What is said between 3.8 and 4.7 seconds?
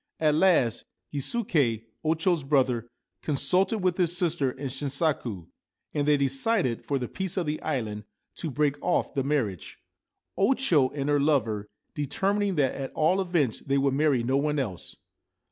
with his sister